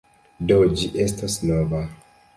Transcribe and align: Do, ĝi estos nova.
Do, 0.51 0.57
ĝi 0.79 0.89
estos 1.05 1.37
nova. 1.51 1.87